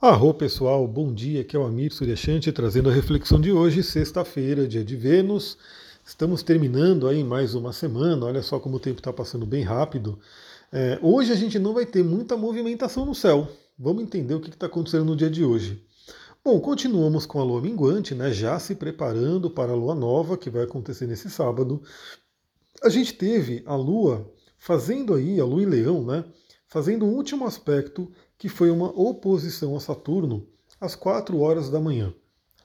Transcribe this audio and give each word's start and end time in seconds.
Arro 0.00 0.32
pessoal, 0.32 0.86
bom 0.86 1.12
dia, 1.12 1.40
aqui 1.40 1.56
é 1.56 1.58
o 1.58 1.64
Amir 1.64 1.92
Suryashanti 1.92 2.52
trazendo 2.52 2.88
a 2.88 2.92
reflexão 2.92 3.40
de 3.40 3.50
hoje, 3.50 3.82
sexta-feira, 3.82 4.64
dia 4.64 4.84
de 4.84 4.94
Vênus. 4.94 5.58
Estamos 6.06 6.40
terminando 6.40 7.08
aí 7.08 7.24
mais 7.24 7.52
uma 7.56 7.72
semana, 7.72 8.24
olha 8.24 8.40
só 8.40 8.60
como 8.60 8.76
o 8.76 8.78
tempo 8.78 9.00
está 9.00 9.12
passando 9.12 9.44
bem 9.44 9.64
rápido. 9.64 10.16
É, 10.70 11.00
hoje 11.02 11.32
a 11.32 11.34
gente 11.34 11.58
não 11.58 11.74
vai 11.74 11.84
ter 11.84 12.04
muita 12.04 12.36
movimentação 12.36 13.04
no 13.04 13.12
céu. 13.12 13.48
Vamos 13.76 14.04
entender 14.04 14.34
o 14.34 14.40
que 14.40 14.50
está 14.50 14.66
acontecendo 14.66 15.04
no 15.04 15.16
dia 15.16 15.28
de 15.28 15.44
hoje. 15.44 15.84
Bom, 16.44 16.60
continuamos 16.60 17.26
com 17.26 17.40
a 17.40 17.44
lua 17.44 17.60
minguante, 17.60 18.14
né, 18.14 18.30
já 18.30 18.56
se 18.60 18.76
preparando 18.76 19.50
para 19.50 19.72
a 19.72 19.76
lua 19.76 19.96
nova 19.96 20.38
que 20.38 20.48
vai 20.48 20.62
acontecer 20.62 21.08
nesse 21.08 21.28
sábado. 21.28 21.82
A 22.84 22.88
gente 22.88 23.14
teve 23.14 23.64
a 23.66 23.74
lua 23.74 24.32
fazendo 24.58 25.12
aí, 25.12 25.40
a 25.40 25.44
lua 25.44 25.60
em 25.60 25.66
leão, 25.66 26.04
né, 26.04 26.24
fazendo 26.68 27.04
um 27.04 27.16
último 27.16 27.44
aspecto 27.44 28.08
que 28.38 28.48
foi 28.48 28.70
uma 28.70 28.88
oposição 28.88 29.76
a 29.76 29.80
Saturno 29.80 30.46
às 30.80 30.94
4 30.94 31.38
horas 31.40 31.68
da 31.68 31.80
manhã. 31.80 32.14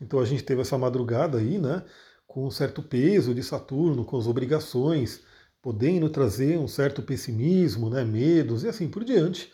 Então 0.00 0.20
a 0.20 0.24
gente 0.24 0.42
teve 0.42 0.60
essa 0.60 0.76
madrugada 0.76 1.38
aí, 1.38 1.58
né, 1.58 1.82
com 2.26 2.46
um 2.46 2.50
certo 2.50 2.82
peso 2.82 3.34
de 3.34 3.42
Saturno, 3.42 4.04
com 4.04 4.16
as 4.18 4.26
obrigações, 4.26 5.22
podendo 5.62 6.08
trazer 6.10 6.58
um 6.58 6.68
certo 6.68 7.02
pessimismo, 7.02 7.88
né, 7.88 8.04
medos 8.04 8.64
e 8.64 8.68
assim 8.68 8.88
por 8.88 9.02
diante. 9.02 9.50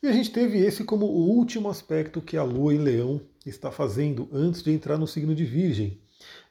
E 0.00 0.06
a 0.06 0.12
gente 0.12 0.30
teve 0.30 0.58
esse 0.58 0.84
como 0.84 1.06
o 1.06 1.28
último 1.28 1.68
aspecto 1.68 2.20
que 2.20 2.36
a 2.36 2.44
Lua 2.44 2.72
em 2.72 2.78
Leão 2.78 3.20
está 3.44 3.72
fazendo 3.72 4.28
antes 4.32 4.62
de 4.62 4.70
entrar 4.70 4.96
no 4.96 5.08
signo 5.08 5.34
de 5.34 5.44
Virgem. 5.44 5.98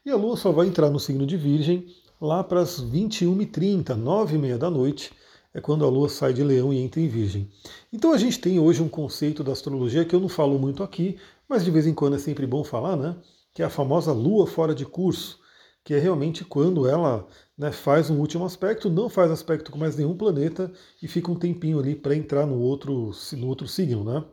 E 0.04 0.10
a 0.10 0.16
Lua 0.16 0.36
só 0.36 0.52
vai 0.52 0.66
entrar 0.66 0.90
no 0.90 1.00
signo 1.00 1.26
de 1.26 1.36
Virgem 1.36 1.86
lá 2.20 2.44
para 2.44 2.60
as 2.60 2.82
21h30, 2.82 3.96
9h30 3.96 4.58
da 4.58 4.68
noite, 4.68 5.12
é 5.52 5.60
quando 5.60 5.84
a 5.84 5.88
Lua 5.88 6.08
sai 6.08 6.32
de 6.32 6.42
Leão 6.42 6.72
e 6.72 6.78
entra 6.78 7.00
em 7.00 7.08
Virgem. 7.08 7.50
Então 7.92 8.12
a 8.12 8.18
gente 8.18 8.38
tem 8.38 8.58
hoje 8.58 8.82
um 8.82 8.88
conceito 8.88 9.42
da 9.42 9.52
astrologia 9.52 10.04
que 10.04 10.14
eu 10.14 10.20
não 10.20 10.28
falo 10.28 10.58
muito 10.58 10.82
aqui, 10.82 11.18
mas 11.48 11.64
de 11.64 11.70
vez 11.70 11.86
em 11.86 11.94
quando 11.94 12.16
é 12.16 12.18
sempre 12.18 12.46
bom 12.46 12.62
falar, 12.62 12.96
né? 12.96 13.16
Que 13.54 13.62
é 13.62 13.64
a 13.64 13.70
famosa 13.70 14.12
Lua 14.12 14.46
fora 14.46 14.74
de 14.74 14.84
curso, 14.84 15.40
que 15.82 15.94
é 15.94 15.98
realmente 15.98 16.44
quando 16.44 16.86
ela 16.86 17.26
né, 17.56 17.72
faz 17.72 18.10
um 18.10 18.18
último 18.18 18.44
aspecto, 18.44 18.90
não 18.90 19.08
faz 19.08 19.30
aspecto 19.30 19.72
com 19.72 19.78
mais 19.78 19.96
nenhum 19.96 20.16
planeta 20.16 20.70
e 21.02 21.08
fica 21.08 21.30
um 21.30 21.34
tempinho 21.34 21.78
ali 21.80 21.94
para 21.94 22.14
entrar 22.14 22.46
no 22.46 22.60
outro, 22.60 23.10
no 23.32 23.46
outro 23.48 23.66
signo, 23.66 24.04
né? 24.04 24.24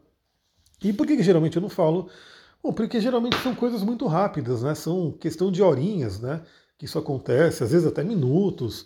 E 0.83 0.91
por 0.93 1.07
que, 1.07 1.15
que 1.15 1.23
geralmente 1.23 1.55
eu 1.55 1.61
não 1.61 1.69
falo? 1.69 2.09
Bom, 2.61 2.73
porque 2.73 2.99
geralmente 2.99 3.37
são 3.37 3.55
coisas 3.55 3.83
muito 3.83 4.05
rápidas, 4.05 4.63
né? 4.63 4.75
São 4.75 5.11
questão 5.11 5.51
de 5.51 5.63
horinhas, 5.63 6.19
né? 6.19 6.41
Que 6.77 6.85
isso 6.85 6.99
acontece, 6.99 7.63
às 7.63 7.71
vezes 7.71 7.87
até 7.87 8.03
minutos. 8.03 8.85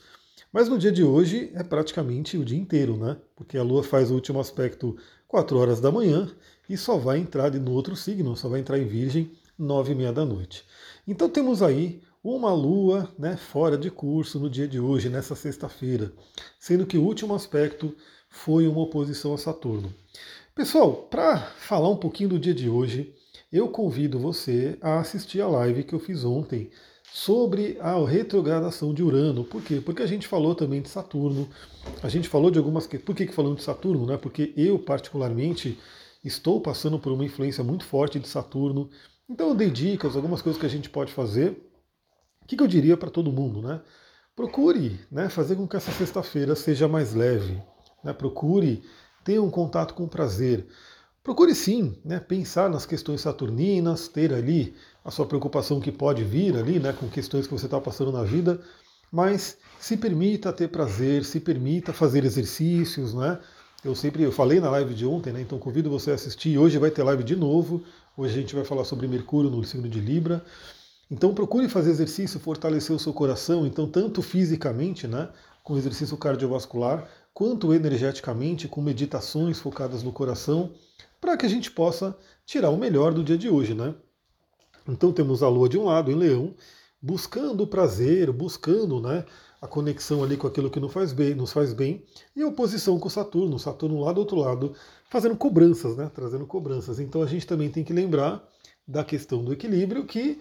Mas 0.51 0.67
no 0.67 0.79
dia 0.79 0.91
de 0.91 1.03
hoje 1.03 1.51
é 1.53 1.63
praticamente 1.63 2.35
o 2.35 2.43
dia 2.43 2.57
inteiro, 2.57 2.97
né? 2.97 3.17
Porque 3.35 3.57
a 3.57 3.63
Lua 3.63 3.83
faz 3.83 4.09
o 4.09 4.15
último 4.15 4.39
aspecto 4.39 4.97
4 5.27 5.55
horas 5.57 5.79
da 5.79 5.91
manhã 5.91 6.27
e 6.67 6.75
só 6.75 6.97
vai 6.97 7.19
entrar 7.19 7.51
no 7.51 7.71
outro 7.71 7.95
signo, 7.95 8.35
só 8.35 8.49
vai 8.49 8.59
entrar 8.59 8.79
em 8.79 8.87
Virgem 8.87 9.31
9 9.57 9.91
e 9.91 9.95
meia 9.95 10.11
da 10.11 10.25
noite. 10.25 10.65
Então 11.07 11.29
temos 11.29 11.61
aí 11.61 12.01
uma 12.23 12.51
Lua 12.51 13.13
né, 13.17 13.37
fora 13.37 13.77
de 13.77 13.91
curso 13.91 14.39
no 14.39 14.49
dia 14.49 14.67
de 14.67 14.79
hoje, 14.79 15.07
nessa 15.07 15.35
sexta-feira, 15.35 16.11
sendo 16.59 16.85
que 16.85 16.97
o 16.97 17.03
último 17.03 17.35
aspecto 17.35 17.95
foi 18.27 18.67
uma 18.67 18.81
oposição 18.81 19.33
a 19.35 19.37
Saturno. 19.37 19.93
Pessoal, 20.55 20.93
para 20.93 21.37
falar 21.37 21.89
um 21.89 21.95
pouquinho 21.95 22.29
do 22.29 22.39
dia 22.39 22.55
de 22.55 22.67
hoje, 22.67 23.13
eu 23.51 23.69
convido 23.69 24.19
você 24.19 24.77
a 24.81 24.99
assistir 24.99 25.41
a 25.41 25.47
live 25.47 25.83
que 25.83 25.93
eu 25.93 25.99
fiz 25.99 26.23
ontem 26.23 26.69
sobre 27.13 27.77
a 27.79 27.97
retrogradação 28.05 28.93
de 28.93 29.03
Urano. 29.03 29.43
Por 29.43 29.61
quê? 29.61 29.81
Porque 29.81 30.03
a 30.03 30.07
gente 30.07 30.27
falou 30.27 30.55
também 30.55 30.81
de 30.81 30.89
Saturno, 30.89 31.49
a 32.03 32.09
gente 32.09 32.29
falou 32.29 32.51
de 32.51 32.57
algumas 32.57 32.87
Por 32.87 33.15
que, 33.15 33.25
que 33.25 33.33
falamos 33.33 33.57
de 33.57 33.63
Saturno? 33.63 34.05
Né? 34.05 34.17
Porque 34.17 34.53
eu, 34.55 34.77
particularmente, 34.79 35.77
estou 36.23 36.61
passando 36.61 36.99
por 36.99 37.11
uma 37.11 37.25
influência 37.25 37.63
muito 37.63 37.85
forte 37.85 38.19
de 38.19 38.27
Saturno. 38.27 38.89
Então 39.29 39.49
eu 39.49 39.55
dei 39.55 39.69
dicas, 39.69 40.15
algumas 40.15 40.41
coisas 40.41 40.59
que 40.59 40.65
a 40.65 40.69
gente 40.69 40.89
pode 40.89 41.11
fazer. 41.11 41.51
O 42.41 42.47
que, 42.47 42.55
que 42.55 42.63
eu 42.63 42.67
diria 42.67 42.97
para 42.97 43.09
todo 43.09 43.31
mundo? 43.31 43.61
Né? 43.61 43.81
Procure 44.35 44.99
né, 45.11 45.29
fazer 45.29 45.55
com 45.55 45.67
que 45.67 45.75
essa 45.75 45.91
sexta-feira 45.91 46.55
seja 46.55 46.87
mais 46.87 47.13
leve. 47.13 47.61
Né? 48.03 48.13
Procure 48.13 48.81
ter 49.23 49.39
um 49.39 49.49
contato 49.49 49.93
com 49.93 50.07
prazer. 50.07 50.67
Procure 51.21 51.53
sim 51.53 51.99
né, 52.03 52.19
pensar 52.19 52.69
nas 52.69 52.85
questões 52.85 53.21
saturninas, 53.21 54.07
ter 54.07 54.33
ali 54.33 54.73
a 55.09 55.11
sua 55.11 55.25
preocupação 55.25 55.79
que 55.79 55.91
pode 55.91 56.23
vir 56.23 56.55
ali, 56.55 56.79
né, 56.79 56.93
com 56.93 57.09
questões 57.09 57.47
que 57.47 57.51
você 57.51 57.65
está 57.65 57.81
passando 57.81 58.11
na 58.11 58.23
vida, 58.23 58.61
mas 59.11 59.57
se 59.79 59.97
permita 59.97 60.53
ter 60.53 60.67
prazer, 60.67 61.25
se 61.25 61.39
permita 61.39 61.91
fazer 61.91 62.23
exercícios, 62.23 63.15
né? 63.15 63.39
Eu 63.83 63.95
sempre 63.95 64.21
eu 64.21 64.31
falei 64.31 64.59
na 64.59 64.69
live 64.69 64.93
de 64.93 65.07
ontem, 65.07 65.33
né? 65.33 65.41
Então 65.41 65.57
convido 65.57 65.89
você 65.89 66.11
a 66.11 66.13
assistir. 66.13 66.59
Hoje 66.59 66.77
vai 66.77 66.91
ter 66.91 67.01
live 67.01 67.23
de 67.23 67.35
novo. 67.35 67.83
Hoje 68.15 68.37
a 68.37 68.41
gente 68.41 68.53
vai 68.53 68.63
falar 68.63 68.83
sobre 68.83 69.07
Mercúrio 69.07 69.49
no 69.49 69.63
signo 69.63 69.89
de 69.89 69.99
Libra. 69.99 70.45
Então 71.09 71.33
procure 71.33 71.67
fazer 71.67 71.89
exercício, 71.89 72.39
fortalecer 72.39 72.95
o 72.95 72.99
seu 72.99 73.11
coração, 73.11 73.65
então 73.65 73.89
tanto 73.89 74.21
fisicamente, 74.21 75.07
né, 75.07 75.29
com 75.63 75.75
exercício 75.75 76.15
cardiovascular, 76.17 77.09
quanto 77.33 77.73
energeticamente, 77.73 78.67
com 78.67 78.79
meditações 78.79 79.57
focadas 79.57 80.03
no 80.03 80.11
coração, 80.11 80.69
para 81.19 81.35
que 81.35 81.47
a 81.47 81.49
gente 81.49 81.71
possa 81.71 82.15
tirar 82.45 82.69
o 82.69 82.77
melhor 82.77 83.11
do 83.11 83.23
dia 83.23 83.39
de 83.39 83.49
hoje, 83.49 83.73
né? 83.73 83.95
Então 84.87 85.11
temos 85.11 85.43
a 85.43 85.49
Lua 85.49 85.69
de 85.69 85.77
um 85.77 85.85
lado, 85.85 86.11
em 86.11 86.15
Leão, 86.15 86.53
buscando 87.01 87.63
o 87.63 87.67
prazer, 87.67 88.31
buscando 88.31 88.99
né, 88.99 89.25
a 89.61 89.67
conexão 89.67 90.23
ali 90.23 90.37
com 90.37 90.47
aquilo 90.47 90.69
que 90.69 90.79
nos 90.79 90.91
faz 90.91 91.13
bem, 91.13 91.35
nos 91.35 91.51
faz 91.51 91.73
bem, 91.73 92.03
e 92.35 92.41
a 92.41 92.47
oposição 92.47 92.99
com 92.99 93.09
Saturno, 93.09 93.59
Saturno 93.59 94.01
lá 94.01 94.11
do 94.11 94.19
outro 94.19 94.37
lado, 94.37 94.73
fazendo 95.09 95.35
cobranças, 95.35 95.95
né, 95.95 96.09
trazendo 96.13 96.45
cobranças. 96.45 96.99
Então 96.99 97.21
a 97.21 97.25
gente 97.25 97.47
também 97.47 97.69
tem 97.69 97.83
que 97.83 97.93
lembrar 97.93 98.43
da 98.87 99.03
questão 99.03 99.43
do 99.43 99.53
equilíbrio, 99.53 100.05
que 100.05 100.39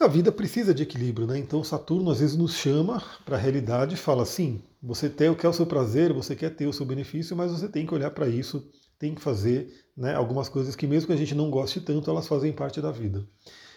a 0.00 0.06
vida 0.06 0.30
precisa 0.30 0.72
de 0.72 0.84
equilíbrio, 0.84 1.26
né? 1.26 1.38
Então 1.38 1.64
Saturno 1.64 2.10
às 2.10 2.20
vezes 2.20 2.36
nos 2.36 2.54
chama 2.54 3.02
para 3.24 3.36
a 3.36 3.40
realidade 3.40 3.94
e 3.94 3.98
fala 3.98 4.22
assim: 4.22 4.62
você 4.80 5.08
tem, 5.08 5.34
quer 5.34 5.48
o 5.48 5.52
seu 5.52 5.66
prazer, 5.66 6.12
você 6.12 6.36
quer 6.36 6.54
ter 6.54 6.68
o 6.68 6.72
seu 6.72 6.86
benefício, 6.86 7.36
mas 7.36 7.50
você 7.50 7.68
tem 7.68 7.84
que 7.84 7.92
olhar 7.92 8.12
para 8.12 8.28
isso, 8.28 8.64
tem 8.98 9.14
que 9.14 9.20
fazer 9.20 9.72
né, 9.96 10.14
algumas 10.14 10.48
coisas 10.48 10.74
que 10.74 10.86
mesmo 10.86 11.06
que 11.06 11.12
a 11.12 11.16
gente 11.16 11.34
não 11.34 11.50
goste 11.50 11.80
tanto, 11.80 12.10
elas 12.10 12.26
fazem 12.26 12.52
parte 12.52 12.80
da 12.80 12.90
vida. 12.90 13.26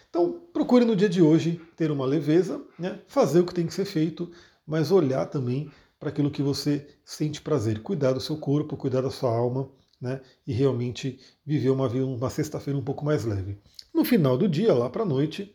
Então 0.08 0.40
procure 0.52 0.84
no 0.84 0.96
dia 0.96 1.08
de 1.08 1.22
hoje 1.22 1.60
ter 1.76 1.90
uma 1.90 2.04
leveza, 2.04 2.62
né, 2.78 3.00
fazer 3.08 3.40
o 3.40 3.46
que 3.46 3.54
tem 3.54 3.66
que 3.66 3.74
ser 3.74 3.84
feito, 3.84 4.30
mas 4.66 4.90
olhar 4.90 5.26
também 5.26 5.70
para 5.98 6.08
aquilo 6.08 6.30
que 6.30 6.42
você 6.42 6.86
sente 7.04 7.40
prazer, 7.40 7.80
cuidar 7.82 8.12
do 8.12 8.20
seu 8.20 8.36
corpo, 8.36 8.76
cuidar 8.76 9.00
da 9.00 9.10
sua 9.10 9.30
alma, 9.30 9.70
né, 10.00 10.20
e 10.46 10.52
realmente 10.52 11.20
viver 11.46 11.70
uma, 11.70 11.86
uma 11.86 12.28
sexta-feira 12.28 12.78
um 12.78 12.84
pouco 12.84 13.04
mais 13.04 13.24
leve. 13.24 13.58
No 13.94 14.04
final 14.04 14.36
do 14.36 14.48
dia, 14.48 14.74
lá 14.74 14.90
para 14.90 15.02
a 15.02 15.06
noite, 15.06 15.54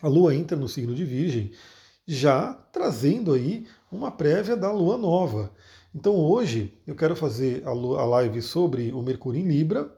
a 0.00 0.08
Lua 0.08 0.34
entra 0.34 0.56
no 0.56 0.68
signo 0.68 0.94
de 0.94 1.04
Virgem, 1.04 1.50
já 2.06 2.52
trazendo 2.72 3.32
aí 3.32 3.66
uma 3.90 4.10
prévia 4.10 4.56
da 4.56 4.70
Lua 4.70 4.96
nova. 4.96 5.52
Então 5.96 6.14
hoje 6.14 6.74
eu 6.86 6.94
quero 6.94 7.16
fazer 7.16 7.66
a 7.66 7.72
live 7.72 8.42
sobre 8.42 8.92
o 8.92 9.00
Mercúrio 9.00 9.40
em 9.40 9.48
Libra 9.48 9.90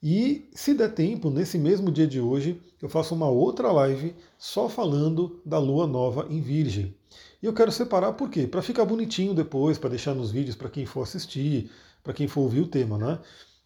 e, 0.00 0.48
se 0.54 0.72
der 0.72 0.94
tempo, 0.94 1.28
nesse 1.28 1.58
mesmo 1.58 1.90
dia 1.90 2.06
de 2.06 2.20
hoje, 2.20 2.62
eu 2.80 2.88
faço 2.88 3.16
uma 3.16 3.28
outra 3.28 3.72
live 3.72 4.14
só 4.38 4.68
falando 4.68 5.40
da 5.44 5.58
Lua 5.58 5.88
nova 5.88 6.28
em 6.30 6.40
Virgem. 6.40 6.94
E 7.42 7.46
eu 7.46 7.52
quero 7.52 7.72
separar 7.72 8.12
por 8.12 8.30
quê? 8.30 8.46
Para 8.46 8.62
ficar 8.62 8.84
bonitinho 8.84 9.34
depois, 9.34 9.76
para 9.76 9.90
deixar 9.90 10.14
nos 10.14 10.30
vídeos 10.30 10.54
para 10.54 10.70
quem 10.70 10.86
for 10.86 11.02
assistir, 11.02 11.68
para 12.04 12.12
quem 12.12 12.28
for 12.28 12.42
ouvir 12.42 12.60
o 12.60 12.68
tema, 12.68 12.96
né? 12.96 13.18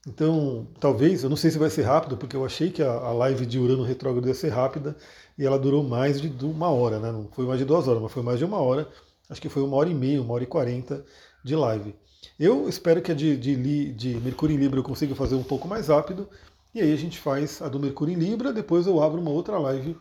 Então, 0.09 0.67
talvez, 0.81 1.23
eu 1.23 1.29
não 1.29 1.37
sei 1.37 1.51
se 1.51 1.59
vai 1.59 1.69
ser 1.69 1.83
rápido, 1.83 2.17
porque 2.17 2.35
eu 2.35 2.47
achei 2.47 2.71
que 2.71 2.83
a, 2.83 2.93
a 2.93 3.13
live 3.13 3.45
de 3.45 3.59
Urano 3.59 3.83
retrógrado 3.83 4.27
ia 4.27 4.35
ser 4.35 4.49
rápida 4.49 4.97
e 5.37 5.45
ela 5.45 5.59
durou 5.59 5.83
mais 5.85 6.19
de 6.19 6.45
uma 6.47 6.71
hora, 6.71 6.99
né? 6.99 7.13
Não 7.13 7.29
foi 7.31 7.45
mais 7.45 7.59
de 7.59 7.67
duas 7.67 7.87
horas, 7.87 8.03
mas 8.03 8.11
foi 8.11 8.23
mais 8.23 8.39
de 8.39 8.45
uma 8.47 8.59
hora. 8.59 8.89
Acho 9.29 9.41
que 9.41 9.49
foi 9.51 9.63
uma 9.63 9.77
hora 9.77 9.89
e 9.91 9.95
meia, 9.95 10.21
uma 10.21 10.35
hora 10.35 10.45
e 10.45 10.47
quarenta 10.47 11.05
de 11.45 11.55
live. 11.55 11.95
Eu 12.41 12.69
espero 12.69 13.03
que 13.03 13.13
a 13.13 13.15
de, 13.15 13.37
de, 13.37 13.93
de 13.93 14.15
Mercúrio 14.21 14.57
em 14.57 14.59
Libra 14.59 14.81
eu 14.81 14.85
consiga 14.85 15.15
fazer 15.15 15.35
um 15.35 15.45
pouco 15.45 15.69
mais 15.69 15.89
rápido. 15.89 16.29
E 16.75 16.81
aí 16.81 16.93
a 16.93 16.97
gente 16.97 17.19
faz 17.21 17.63
a 17.63 17.69
do 17.69 17.79
Mercúrio 17.79 18.15
em 18.15 18.19
Libra, 18.19 18.53
depois 18.53 18.87
eu 18.87 19.01
abro 19.01 19.21
uma 19.21 19.31
outra 19.31 19.59
live 19.59 19.97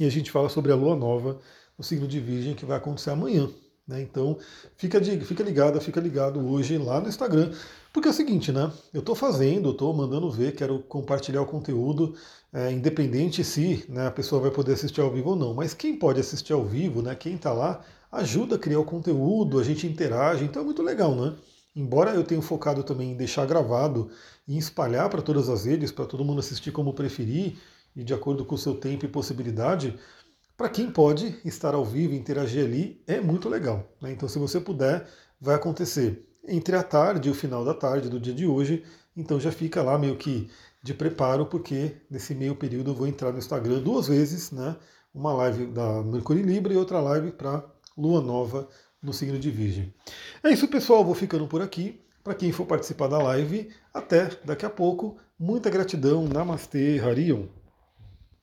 e 0.00 0.06
a 0.06 0.10
gente 0.10 0.30
fala 0.30 0.48
sobre 0.48 0.72
a 0.72 0.74
Lua 0.74 0.96
Nova 0.96 1.38
no 1.76 1.84
signo 1.84 2.08
de 2.08 2.18
Virgem 2.20 2.54
que 2.54 2.64
vai 2.64 2.78
acontecer 2.78 3.10
amanhã. 3.10 3.50
Né? 3.86 4.00
Então 4.00 4.38
fica, 4.76 4.98
de, 5.00 5.20
fica 5.20 5.42
ligado, 5.42 5.78
fica 5.80 6.00
ligado 6.00 6.40
hoje 6.40 6.78
lá 6.78 7.00
no 7.00 7.08
Instagram. 7.08 7.52
Porque 7.92 8.08
é 8.08 8.10
o 8.10 8.14
seguinte, 8.14 8.50
né? 8.50 8.72
Eu 8.92 9.00
estou 9.00 9.14
fazendo, 9.14 9.70
estou 9.70 9.94
mandando 9.94 10.28
ver, 10.30 10.56
quero 10.56 10.80
compartilhar 10.80 11.42
o 11.42 11.46
conteúdo, 11.46 12.16
é, 12.52 12.72
independente 12.72 13.44
se 13.44 13.84
né, 13.88 14.08
a 14.08 14.10
pessoa 14.10 14.42
vai 14.42 14.50
poder 14.50 14.72
assistir 14.72 15.00
ao 15.00 15.12
vivo 15.12 15.30
ou 15.30 15.36
não. 15.36 15.54
Mas 15.54 15.74
quem 15.74 15.96
pode 15.96 16.18
assistir 16.18 16.52
ao 16.52 16.64
vivo, 16.64 17.02
né? 17.02 17.14
Quem 17.14 17.36
está 17.36 17.52
lá, 17.52 17.84
ajuda 18.14 18.56
a 18.56 18.58
criar 18.58 18.78
o 18.78 18.84
conteúdo, 18.84 19.58
a 19.58 19.64
gente 19.64 19.86
interage, 19.86 20.44
então 20.44 20.62
é 20.62 20.64
muito 20.64 20.82
legal, 20.82 21.14
né? 21.14 21.34
Embora 21.74 22.14
eu 22.14 22.22
tenha 22.22 22.40
focado 22.40 22.82
também 22.82 23.12
em 23.12 23.16
deixar 23.16 23.46
gravado 23.46 24.10
e 24.46 24.56
espalhar 24.56 25.08
para 25.10 25.22
todas 25.22 25.48
as 25.48 25.64
redes, 25.64 25.90
para 25.90 26.06
todo 26.06 26.24
mundo 26.24 26.38
assistir 26.38 26.70
como 26.70 26.94
preferir 26.94 27.56
e 27.96 28.04
de 28.04 28.14
acordo 28.14 28.44
com 28.44 28.54
o 28.54 28.58
seu 28.58 28.74
tempo 28.74 29.04
e 29.04 29.08
possibilidade, 29.08 29.98
para 30.56 30.68
quem 30.68 30.90
pode 30.90 31.36
estar 31.44 31.74
ao 31.74 31.84
vivo 31.84 32.14
e 32.14 32.16
interagir 32.16 32.64
ali, 32.64 33.02
é 33.06 33.20
muito 33.20 33.48
legal. 33.48 33.88
Né? 34.00 34.12
Então, 34.12 34.28
se 34.28 34.38
você 34.38 34.60
puder, 34.60 35.08
vai 35.40 35.56
acontecer 35.56 36.24
entre 36.46 36.76
a 36.76 36.82
tarde 36.82 37.28
e 37.28 37.32
o 37.32 37.34
final 37.34 37.64
da 37.64 37.74
tarde 37.74 38.08
do 38.08 38.20
dia 38.20 38.34
de 38.34 38.46
hoje, 38.46 38.84
Então 39.16 39.38
já 39.38 39.52
fica 39.52 39.82
lá 39.82 39.98
meio 39.98 40.16
que 40.16 40.50
de 40.82 40.92
preparo, 40.92 41.46
porque 41.46 41.96
nesse 42.10 42.34
meio 42.34 42.56
período 42.56 42.90
eu 42.90 42.94
vou 42.94 43.06
entrar 43.06 43.32
no 43.32 43.38
Instagram 43.38 43.80
duas 43.80 44.08
vezes, 44.08 44.50
né? 44.50 44.76
Uma 45.14 45.32
live 45.34 45.66
da 45.66 46.02
Mercúrio 46.02 46.42
em 46.42 46.46
Libra 46.46 46.72
e 46.74 46.76
outra 46.76 47.00
live 47.00 47.30
para 47.32 47.64
Lua 47.96 48.20
Nova 48.20 48.68
no 49.02 49.12
signo 49.12 49.38
de 49.38 49.50
Virgem. 49.50 49.94
É 50.42 50.50
isso, 50.50 50.68
pessoal. 50.68 51.04
Vou 51.04 51.14
ficando 51.14 51.46
por 51.46 51.62
aqui. 51.62 52.00
Para 52.22 52.34
quem 52.34 52.52
for 52.52 52.64
participar 52.64 53.08
da 53.08 53.18
live, 53.18 53.68
até 53.92 54.30
daqui 54.44 54.64
a 54.64 54.70
pouco. 54.70 55.18
Muita 55.38 55.68
gratidão. 55.68 56.26
Namastê, 56.26 56.98
Harion. 56.98 57.46